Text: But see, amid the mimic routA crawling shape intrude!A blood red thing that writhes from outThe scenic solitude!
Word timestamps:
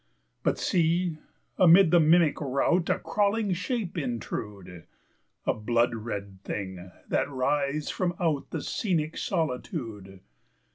But 0.41 0.57
see, 0.57 1.19
amid 1.59 1.91
the 1.91 1.99
mimic 1.99 2.37
routA 2.37 2.97
crawling 3.03 3.53
shape 3.53 3.99
intrude!A 3.99 5.53
blood 5.53 5.93
red 5.93 6.41
thing 6.43 6.91
that 7.07 7.29
writhes 7.29 7.91
from 7.91 8.13
outThe 8.13 8.63
scenic 8.63 9.15
solitude! 9.15 10.21